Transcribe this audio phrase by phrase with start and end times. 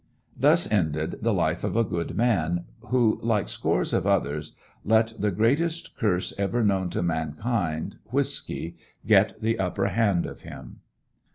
[0.35, 5.29] Thus ended the life of a good man who, like scores of others, let the
[5.29, 10.79] greatest curse ever known to mankind, whisky, get the upper hand of him.